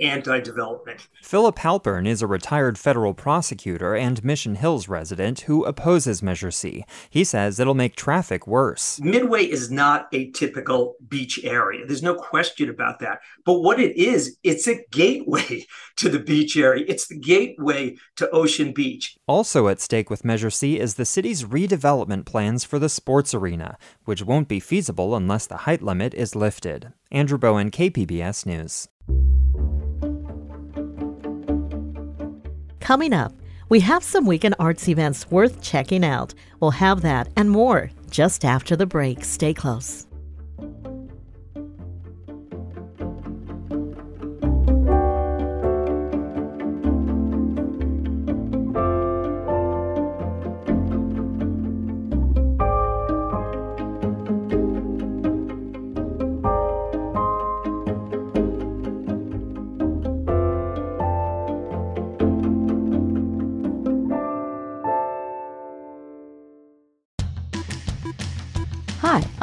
anti 0.00 0.40
development. 0.40 1.08
Philip 1.22 1.56
Halpern 1.56 2.06
is 2.06 2.22
a 2.22 2.26
retired 2.26 2.78
federal 2.78 3.14
prosecutor 3.14 3.94
and 3.94 4.24
Mission 4.24 4.56
Hills 4.56 4.88
resident 4.88 5.40
who 5.40 5.64
opposes 5.64 6.22
Measure 6.22 6.50
C. 6.50 6.84
He 7.10 7.24
says 7.24 7.58
it'll 7.58 7.74
make 7.74 7.96
traffic 7.96 8.46
worse. 8.46 9.00
Midway 9.00 9.44
is 9.44 9.70
not 9.70 10.08
a 10.12 10.30
typical 10.30 10.94
beach 11.08 11.40
area. 11.44 11.86
There's 11.86 12.02
no 12.02 12.14
question 12.14 12.68
about 12.68 13.00
that. 13.00 13.20
But 13.44 13.60
what 13.60 13.80
it 13.80 13.96
is, 13.96 14.36
it's 14.42 14.68
a 14.68 14.84
gateway 14.90 15.66
to 15.96 16.08
the 16.08 16.18
beach 16.18 16.56
area, 16.56 16.84
it's 16.88 17.08
the 17.08 17.18
gateway 17.18 17.96
to 18.16 18.30
Ocean 18.30 18.72
Beach. 18.72 19.16
Also 19.26 19.68
at 19.68 19.80
stake 19.80 20.10
with 20.10 20.24
Measure 20.24 20.50
C 20.50 20.78
is 20.78 20.94
the 20.94 21.04
city's 21.04 21.44
redevelopment 21.44 22.24
plans 22.24 22.64
for 22.64 22.78
the 22.78 22.88
sports 22.88 23.34
arena, 23.34 23.76
which 24.04 24.22
won't 24.22 24.48
be 24.48 24.60
feasible 24.60 25.14
unless 25.14 25.46
the 25.46 25.58
height 25.58 25.82
limit 25.82 26.14
is 26.14 26.34
lifted. 26.34 26.92
Andrew 27.10 27.38
Bowen, 27.38 27.70
KPBS 27.70 28.46
News. 28.46 28.88
Coming 32.88 33.12
up, 33.12 33.32
we 33.68 33.80
have 33.80 34.02
some 34.02 34.24
weekend 34.24 34.54
arts 34.58 34.88
events 34.88 35.30
worth 35.30 35.60
checking 35.60 36.02
out. 36.02 36.32
We'll 36.58 36.70
have 36.70 37.02
that 37.02 37.28
and 37.36 37.50
more 37.50 37.90
just 38.08 38.46
after 38.46 38.76
the 38.76 38.86
break. 38.86 39.26
Stay 39.26 39.52
close. 39.52 40.06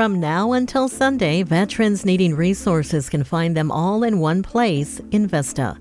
From 0.00 0.18
now 0.18 0.52
until 0.52 0.88
Sunday, 0.88 1.42
veterans 1.42 2.06
needing 2.06 2.34
resources 2.34 3.10
can 3.10 3.22
find 3.22 3.54
them 3.54 3.70
all 3.70 4.02
in 4.02 4.18
one 4.18 4.42
place 4.42 4.98
in 5.10 5.26
Vista. 5.26 5.76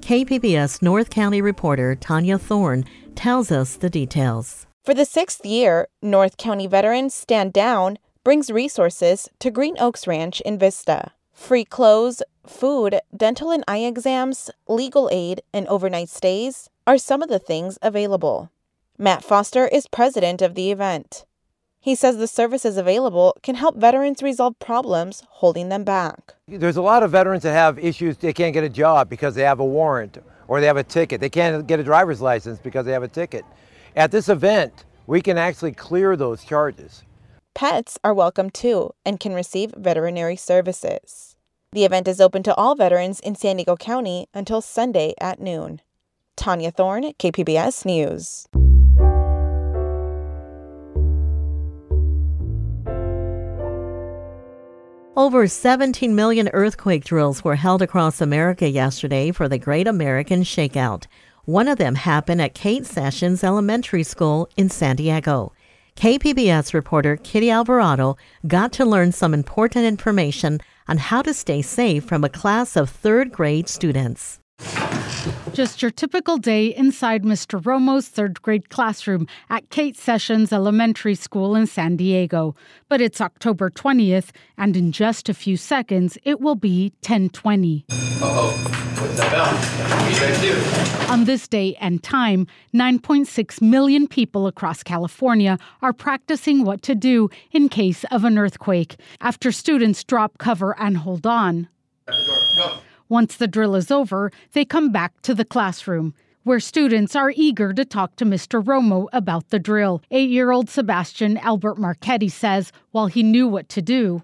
KPBS 0.00 0.82
North 0.82 1.08
County 1.08 1.40
reporter 1.40 1.94
Tania 1.94 2.38
Thorne 2.38 2.84
tells 3.14 3.50
us 3.50 3.76
the 3.76 3.88
details. 3.88 4.66
For 4.84 4.92
the 4.92 5.06
sixth 5.06 5.46
year, 5.46 5.88
North 6.02 6.36
County 6.36 6.66
veterans 6.66 7.14
Stand 7.14 7.54
Down 7.54 7.96
brings 8.24 8.50
resources 8.50 9.30
to 9.38 9.50
Green 9.50 9.76
Oaks 9.78 10.06
Ranch 10.06 10.42
in 10.42 10.58
Vista. 10.58 11.12
Free 11.32 11.64
clothes, 11.64 12.22
food, 12.46 13.00
dental 13.16 13.50
and 13.50 13.64
eye 13.66 13.84
exams, 13.84 14.50
legal 14.68 15.08
aid, 15.10 15.40
and 15.54 15.66
overnight 15.68 16.10
stays 16.10 16.68
are 16.86 16.98
some 16.98 17.22
of 17.22 17.30
the 17.30 17.38
things 17.38 17.78
available. 17.80 18.50
Matt 18.98 19.24
Foster 19.24 19.66
is 19.66 19.86
president 19.86 20.42
of 20.42 20.56
the 20.56 20.70
event. 20.70 21.24
He 21.82 21.96
says 21.96 22.16
the 22.16 22.28
services 22.28 22.76
available 22.76 23.36
can 23.42 23.56
help 23.56 23.76
veterans 23.76 24.22
resolve 24.22 24.56
problems 24.60 25.24
holding 25.28 25.68
them 25.68 25.82
back. 25.82 26.34
There's 26.46 26.76
a 26.76 26.82
lot 26.82 27.02
of 27.02 27.10
veterans 27.10 27.42
that 27.42 27.54
have 27.54 27.76
issues 27.76 28.16
they 28.16 28.32
can't 28.32 28.54
get 28.54 28.62
a 28.62 28.68
job 28.68 29.10
because 29.10 29.34
they 29.34 29.42
have 29.42 29.58
a 29.58 29.64
warrant 29.64 30.18
or 30.46 30.60
they 30.60 30.68
have 30.68 30.76
a 30.76 30.84
ticket. 30.84 31.20
They 31.20 31.28
can't 31.28 31.66
get 31.66 31.80
a 31.80 31.82
driver's 31.82 32.20
license 32.20 32.60
because 32.60 32.86
they 32.86 32.92
have 32.92 33.02
a 33.02 33.08
ticket. 33.08 33.44
At 33.96 34.12
this 34.12 34.28
event, 34.28 34.84
we 35.08 35.20
can 35.20 35.36
actually 35.36 35.72
clear 35.72 36.14
those 36.14 36.44
charges. 36.44 37.02
Pets 37.52 37.98
are 38.04 38.14
welcome 38.14 38.50
too 38.50 38.94
and 39.04 39.18
can 39.18 39.34
receive 39.34 39.74
veterinary 39.76 40.36
services. 40.36 41.34
The 41.72 41.84
event 41.84 42.06
is 42.06 42.20
open 42.20 42.44
to 42.44 42.54
all 42.54 42.76
veterans 42.76 43.18
in 43.18 43.34
San 43.34 43.56
Diego 43.56 43.76
County 43.76 44.28
until 44.32 44.60
Sunday 44.60 45.14
at 45.20 45.40
noon. 45.40 45.80
Tania 46.36 46.70
Thorne, 46.70 47.12
KPBS 47.18 47.84
News. 47.84 48.46
Over 55.14 55.46
17 55.46 56.14
million 56.14 56.48
earthquake 56.54 57.04
drills 57.04 57.44
were 57.44 57.56
held 57.56 57.82
across 57.82 58.22
America 58.22 58.66
yesterday 58.66 59.30
for 59.30 59.46
the 59.46 59.58
Great 59.58 59.86
American 59.86 60.42
Shakeout. 60.42 61.06
One 61.44 61.68
of 61.68 61.76
them 61.76 61.96
happened 61.96 62.40
at 62.40 62.54
Kate 62.54 62.86
Sessions 62.86 63.44
Elementary 63.44 64.04
School 64.04 64.48
in 64.56 64.70
San 64.70 64.96
Diego. 64.96 65.52
KPBS 65.96 66.72
reporter 66.72 67.18
Kitty 67.18 67.50
Alvarado 67.50 68.16
got 68.46 68.72
to 68.72 68.86
learn 68.86 69.12
some 69.12 69.34
important 69.34 69.84
information 69.84 70.60
on 70.88 70.96
how 70.96 71.20
to 71.20 71.34
stay 71.34 71.60
safe 71.60 72.04
from 72.04 72.24
a 72.24 72.30
class 72.30 72.74
of 72.74 72.88
third 72.88 73.32
grade 73.32 73.68
students. 73.68 74.38
Just 75.52 75.82
your 75.82 75.90
typical 75.90 76.38
day 76.38 76.68
inside 76.74 77.24
Mr. 77.24 77.62
Romo's 77.62 78.08
third 78.08 78.40
grade 78.40 78.70
classroom 78.70 79.26
at 79.50 79.68
Kate 79.68 79.98
Sessions 79.98 80.50
Elementary 80.50 81.14
School 81.14 81.54
in 81.54 81.66
San 81.66 81.96
Diego. 81.96 82.56
But 82.88 83.02
it's 83.02 83.20
October 83.20 83.68
20th, 83.68 84.30
and 84.56 84.78
in 84.78 84.92
just 84.92 85.28
a 85.28 85.34
few 85.34 85.58
seconds, 85.58 86.16
it 86.24 86.40
will 86.40 86.54
be 86.54 86.94
1020. 87.02 87.84
Uh-oh. 87.90 88.48
What's 88.98 89.16
that 89.18 89.30
bell? 89.30 89.44
What 89.46 90.08
do 90.08 90.14
you 90.14 90.20
guys 90.20 90.40
do? 90.40 91.12
On 91.12 91.24
this 91.24 91.46
day 91.46 91.76
and 91.80 92.02
time, 92.02 92.46
9.6 92.74 93.60
million 93.60 94.06
people 94.08 94.46
across 94.46 94.82
California 94.82 95.58
are 95.82 95.92
practicing 95.92 96.64
what 96.64 96.80
to 96.82 96.94
do 96.94 97.28
in 97.50 97.68
case 97.68 98.04
of 98.10 98.24
an 98.24 98.38
earthquake 98.38 98.96
after 99.20 99.52
students 99.52 100.02
drop 100.02 100.38
cover 100.38 100.74
and 100.80 100.96
hold 100.96 101.26
on. 101.26 101.68
Once 103.12 103.36
the 103.36 103.46
drill 103.46 103.74
is 103.74 103.90
over, 103.90 104.32
they 104.52 104.64
come 104.64 104.90
back 104.90 105.20
to 105.20 105.34
the 105.34 105.44
classroom, 105.44 106.14
where 106.44 106.58
students 106.58 107.14
are 107.14 107.30
eager 107.36 107.74
to 107.74 107.84
talk 107.84 108.16
to 108.16 108.24
Mr. 108.24 108.64
Romo 108.64 109.06
about 109.12 109.50
the 109.50 109.58
drill. 109.58 110.00
Eight 110.10 110.30
year 110.30 110.50
old 110.50 110.70
Sebastian 110.70 111.36
Albert 111.36 111.76
Marchetti 111.76 112.30
says 112.30 112.72
while 112.92 113.08
he 113.08 113.22
knew 113.22 113.46
what 113.46 113.68
to 113.68 113.82
do, 113.82 114.22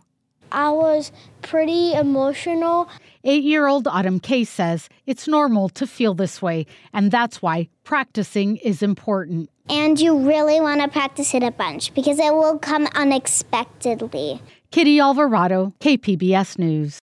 I 0.50 0.70
was 0.70 1.12
pretty 1.42 1.92
emotional. 1.92 2.88
Eight 3.24 3.44
year 3.44 3.66
old 3.66 3.86
Autumn 3.86 4.20
Kay 4.20 4.44
says 4.44 4.88
it's 5.04 5.28
normal 5.28 5.68
to 5.68 5.86
feel 5.86 6.14
this 6.14 6.40
way, 6.40 6.64
and 6.94 7.10
that's 7.10 7.42
why 7.42 7.68
practicing 7.84 8.56
is 8.56 8.82
important. 8.82 9.50
And 9.68 10.00
you 10.00 10.18
really 10.26 10.62
want 10.62 10.80
to 10.80 10.88
practice 10.88 11.34
it 11.34 11.42
a 11.42 11.50
bunch 11.50 11.92
because 11.92 12.18
it 12.18 12.32
will 12.32 12.58
come 12.58 12.88
unexpectedly. 12.94 14.40
Kitty 14.70 14.98
Alvarado, 14.98 15.74
KPBS 15.78 16.58
News. 16.58 16.98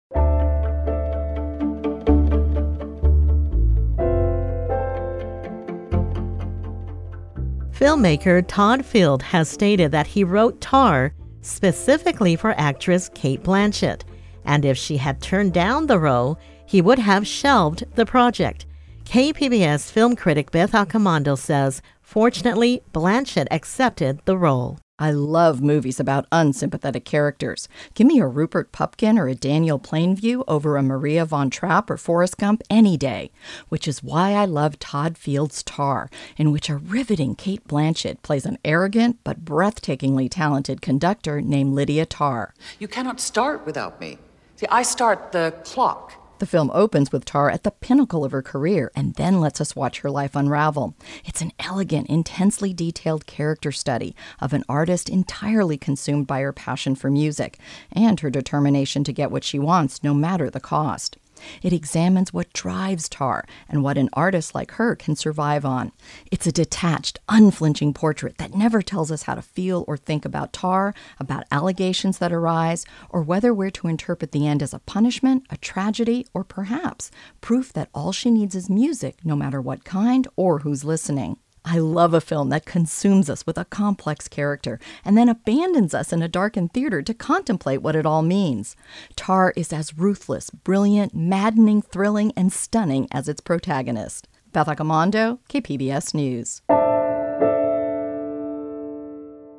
Filmmaker 7.84 8.42
Todd 8.48 8.82
Field 8.82 9.22
has 9.22 9.46
stated 9.46 9.92
that 9.92 10.06
he 10.06 10.24
wrote 10.24 10.58
Tar 10.62 11.12
specifically 11.42 12.34
for 12.34 12.58
actress 12.58 13.10
Cate 13.10 13.42
Blanchett, 13.42 14.04
and 14.46 14.64
if 14.64 14.78
she 14.78 14.96
had 14.96 15.20
turned 15.20 15.52
down 15.52 15.86
the 15.86 15.98
role, 15.98 16.38
he 16.64 16.80
would 16.80 16.98
have 16.98 17.26
shelved 17.26 17.84
the 17.94 18.06
project. 18.06 18.64
KPBS 19.04 19.90
film 19.90 20.16
critic 20.16 20.50
Beth 20.50 20.72
Accomando 20.72 21.36
says, 21.36 21.82
fortunately, 22.00 22.80
Blanchett 22.94 23.48
accepted 23.50 24.18
the 24.24 24.38
role. 24.38 24.78
I 24.96 25.10
love 25.10 25.60
movies 25.60 25.98
about 25.98 26.28
unsympathetic 26.30 27.04
characters. 27.04 27.68
Give 27.94 28.06
me 28.06 28.20
a 28.20 28.28
Rupert 28.28 28.70
Pupkin 28.70 29.18
or 29.18 29.26
a 29.26 29.34
Daniel 29.34 29.80
Plainview 29.80 30.44
over 30.46 30.76
a 30.76 30.84
Maria 30.84 31.24
von 31.24 31.50
Trapp 31.50 31.90
or 31.90 31.96
Forrest 31.96 32.38
Gump 32.38 32.62
any 32.70 32.96
day, 32.96 33.32
which 33.68 33.88
is 33.88 34.04
why 34.04 34.34
I 34.34 34.44
love 34.44 34.78
Todd 34.78 35.18
Field's 35.18 35.64
Tar, 35.64 36.10
in 36.36 36.52
which 36.52 36.68
a 36.70 36.76
riveting 36.76 37.34
Cate 37.34 37.66
Blanchett 37.66 38.22
plays 38.22 38.46
an 38.46 38.56
arrogant 38.64 39.18
but 39.24 39.44
breathtakingly 39.44 40.28
talented 40.30 40.80
conductor 40.80 41.40
named 41.40 41.74
Lydia 41.74 42.06
Tar. 42.06 42.54
You 42.78 42.86
cannot 42.86 43.20
start 43.20 43.66
without 43.66 44.00
me. 44.00 44.18
See, 44.54 44.66
I 44.70 44.84
start 44.84 45.32
the 45.32 45.54
clock. 45.64 46.23
The 46.40 46.46
film 46.46 46.70
opens 46.74 47.12
with 47.12 47.24
Tar 47.24 47.48
at 47.48 47.62
the 47.62 47.70
pinnacle 47.70 48.24
of 48.24 48.32
her 48.32 48.42
career 48.42 48.90
and 48.96 49.14
then 49.14 49.40
lets 49.40 49.60
us 49.60 49.76
watch 49.76 50.00
her 50.00 50.10
life 50.10 50.34
unravel. 50.34 50.94
It's 51.24 51.40
an 51.40 51.52
elegant, 51.60 52.08
intensely 52.08 52.74
detailed 52.74 53.26
character 53.26 53.70
study 53.70 54.16
of 54.40 54.52
an 54.52 54.64
artist 54.68 55.08
entirely 55.08 55.78
consumed 55.78 56.26
by 56.26 56.40
her 56.40 56.52
passion 56.52 56.96
for 56.96 57.10
music 57.10 57.58
and 57.92 58.18
her 58.20 58.30
determination 58.30 59.04
to 59.04 59.12
get 59.12 59.30
what 59.30 59.44
she 59.44 59.58
wants 59.58 60.02
no 60.02 60.12
matter 60.12 60.50
the 60.50 60.60
cost. 60.60 61.16
It 61.62 61.72
examines 61.72 62.32
what 62.32 62.52
drives 62.52 63.08
Tar 63.08 63.44
and 63.68 63.82
what 63.82 63.98
an 63.98 64.08
artist 64.12 64.54
like 64.54 64.72
her 64.72 64.94
can 64.96 65.16
survive 65.16 65.64
on. 65.64 65.92
It's 66.30 66.46
a 66.46 66.52
detached, 66.52 67.18
unflinching 67.28 67.94
portrait 67.94 68.38
that 68.38 68.54
never 68.54 68.82
tells 68.82 69.10
us 69.10 69.24
how 69.24 69.34
to 69.34 69.42
feel 69.42 69.84
or 69.86 69.96
think 69.96 70.24
about 70.24 70.52
Tar, 70.52 70.94
about 71.18 71.44
allegations 71.50 72.18
that 72.18 72.32
arise, 72.32 72.84
or 73.10 73.22
whether 73.22 73.52
we're 73.52 73.70
to 73.70 73.88
interpret 73.88 74.32
the 74.32 74.46
end 74.46 74.62
as 74.62 74.74
a 74.74 74.78
punishment, 74.80 75.44
a 75.50 75.56
tragedy, 75.56 76.26
or 76.34 76.44
perhaps 76.44 77.10
proof 77.40 77.72
that 77.72 77.90
all 77.94 78.12
she 78.12 78.30
needs 78.30 78.54
is 78.54 78.70
music, 78.70 79.18
no 79.24 79.36
matter 79.36 79.60
what 79.60 79.84
kind 79.84 80.26
or 80.36 80.60
who's 80.60 80.84
listening. 80.84 81.36
I 81.64 81.78
love 81.78 82.12
a 82.12 82.20
film 82.20 82.50
that 82.50 82.66
consumes 82.66 83.30
us 83.30 83.46
with 83.46 83.56
a 83.56 83.64
complex 83.64 84.28
character 84.28 84.78
and 85.04 85.16
then 85.16 85.30
abandons 85.30 85.94
us 85.94 86.12
in 86.12 86.22
a 86.22 86.28
darkened 86.28 86.74
theater 86.74 87.00
to 87.02 87.14
contemplate 87.14 87.80
what 87.80 87.96
it 87.96 88.04
all 88.04 88.22
means. 88.22 88.76
Tar 89.16 89.52
is 89.56 89.72
as 89.72 89.96
ruthless, 89.96 90.50
brilliant, 90.50 91.14
maddening, 91.14 91.80
thrilling, 91.80 92.32
and 92.36 92.52
stunning 92.52 93.08
as 93.10 93.28
its 93.28 93.40
protagonist. 93.40 94.28
Beth 94.52 94.66
Accomando, 94.66 95.38
KPBS 95.48 96.14
News. 96.14 96.60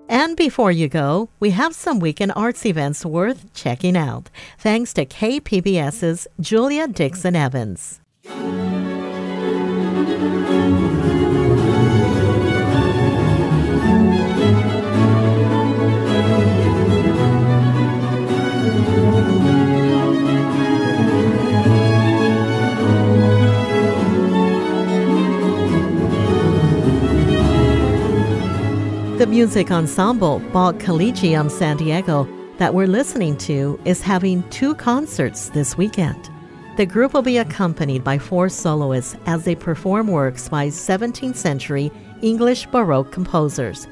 And 0.08 0.38
before 0.38 0.72
you 0.72 0.88
go, 0.88 1.30
we 1.40 1.50
have 1.50 1.74
some 1.74 2.00
weekend 2.00 2.34
arts 2.36 2.66
events 2.66 3.04
worth 3.04 3.52
checking 3.54 3.98
out, 3.98 4.30
thanks 4.60 4.94
to 4.94 5.06
KPBS's 5.06 6.28
Julia 6.40 6.88
Dixon 6.88 7.36
Evans. 7.36 8.00
Music 29.36 29.70
ensemble 29.70 30.40
Bach 30.54 30.80
Collegium 30.80 31.50
San 31.50 31.76
Diego 31.76 32.26
that 32.58 32.74
we're 32.74 32.88
listening 32.88 33.36
to 33.40 33.78
is 33.84 34.02
having 34.02 34.50
two 34.50 34.74
concerts 34.76 35.50
this 35.50 35.78
weekend. 35.78 36.30
The 36.78 36.86
group 36.86 37.14
will 37.14 37.22
be 37.22 37.38
accompanied 37.38 38.02
by 38.02 38.18
four 38.18 38.48
soloists 38.48 39.18
as 39.26 39.44
they 39.44 39.54
perform 39.54 40.08
works 40.08 40.48
by 40.48 40.68
17th 40.68 41.36
century 41.36 41.92
English 42.22 42.66
Baroque 42.68 43.12
composers. 43.12 43.90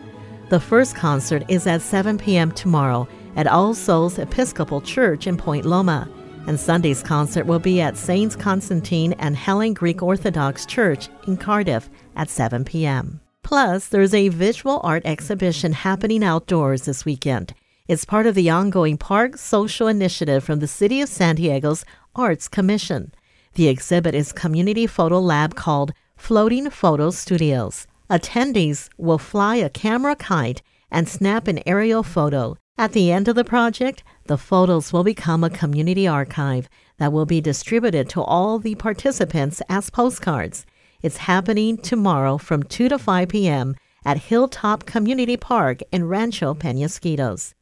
The 0.48 0.62
first 0.62 0.96
concert 0.96 1.44
is 1.50 1.68
at 1.68 1.82
7 1.82 2.18
p.m. 2.18 2.54
tomorrow 2.54 3.06
at 3.36 3.46
All 3.46 3.74
Souls 3.74 4.18
Episcopal 4.18 4.80
Church 4.80 5.28
in 5.28 5.36
Point 5.36 5.66
Loma, 5.66 6.08
and 6.48 6.58
Sunday's 6.58 7.04
concert 7.04 7.48
will 7.48 7.60
be 7.60 7.82
at 7.82 7.98
Saints 7.98 8.38
Constantine 8.38 9.12
and 9.20 9.36
Helen 9.36 9.74
Greek 9.74 10.02
Orthodox 10.02 10.66
Church 10.66 11.10
in 11.28 11.36
Cardiff 11.36 11.90
at 12.16 12.30
7 12.30 12.64
p.m. 12.64 13.20
Plus, 13.44 13.88
there's 13.88 14.14
a 14.14 14.30
visual 14.30 14.80
art 14.84 15.04
exhibition 15.06 15.74
happening 15.74 16.24
outdoors 16.24 16.84
this 16.84 17.06
weekend. 17.06 17.54
It's 17.88 18.06
part 18.06 18.26
of 18.26 18.36
the 18.36 18.50
ongoing 18.50 18.98
Park 18.98 19.38
Social 19.38 19.88
Initiative 19.88 20.44
from 20.44 20.60
the 20.60 20.68
City 20.68 21.02
of 21.02 21.10
San 21.10 21.36
Diego's 21.36 21.84
Arts 22.16 22.48
Commission. 22.48 23.14
The 23.56 23.68
exhibit 23.68 24.16
is 24.16 24.32
community 24.32 24.88
photo 24.88 25.20
lab 25.20 25.56
called 25.56 25.94
Floating 26.16 26.70
Photo 26.70 27.12
Studios. 27.12 27.86
Attendees 28.10 28.90
will 28.98 29.18
fly 29.18 29.58
a 29.58 29.70
camera 29.70 30.16
kite 30.16 30.62
and 30.90 31.10
snap 31.10 31.48
an 31.48 31.60
aerial 31.66 32.04
photo. 32.04 32.56
At 32.78 32.94
the 32.94 33.12
end 33.12 33.28
of 33.28 33.36
the 33.36 33.44
project, 33.44 34.04
the 34.26 34.38
photos 34.38 34.94
will 34.94 35.04
become 35.04 35.44
a 35.44 35.50
community 35.50 36.08
archive 36.08 36.70
that 36.98 37.12
will 37.12 37.26
be 37.26 37.42
distributed 37.42 38.08
to 38.10 38.22
all 38.22 38.58
the 38.58 38.76
participants 38.76 39.62
as 39.68 39.90
postcards. 39.90 40.66
It's 41.04 41.18
happening 41.18 41.78
tomorrow 41.78 42.38
from 42.38 42.64
2 42.64 42.88
to 42.88 42.98
5 42.98 43.28
p.m. 43.28 43.76
at 44.06 44.18
Hilltop 44.18 44.86
Community 44.86 45.36
Park 45.36 45.80
in 45.92 46.08
Rancho 46.08 46.54
Penasquitos. 46.54 47.54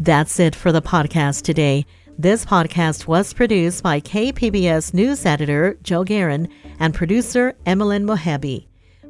That's 0.00 0.40
it 0.40 0.56
for 0.56 0.72
the 0.72 0.82
podcast 0.82 1.42
today. 1.42 1.86
This 2.18 2.44
podcast 2.44 3.06
was 3.06 3.32
produced 3.32 3.84
by 3.84 4.00
KPBS 4.00 4.92
news 4.94 5.24
editor 5.24 5.78
Joe 5.84 6.02
Guerin 6.02 6.48
and 6.80 6.92
producer 6.92 7.54
Emilyn 7.66 8.04
Mohebbi. 8.04 8.65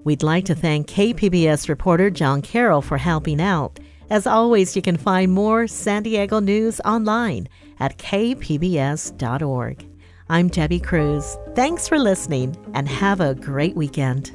We'd 0.07 0.23
like 0.23 0.45
to 0.45 0.55
thank 0.55 0.87
KPBS 0.87 1.69
reporter 1.69 2.11
John 2.11 2.41
Carroll 2.41 2.81
for 2.81 2.97
helping 2.97 3.41
out. 3.41 3.81
As 4.09 4.25
always, 4.25 4.77
you 4.77 4.81
can 4.81 4.97
find 4.97 5.33
more 5.33 5.67
San 5.67 6.05
Diego 6.05 6.39
news 6.39 6.81
online 6.85 7.49
at 7.81 7.99
kpbs.org. 7.99 9.85
I'm 10.29 10.47
Debbie 10.47 10.79
Cruz. 10.79 11.37
Thanks 11.57 11.89
for 11.89 11.99
listening 11.99 12.57
and 12.73 12.89
have 12.89 13.21
a 13.21 13.35
great 13.35 13.75
weekend. 13.75 14.31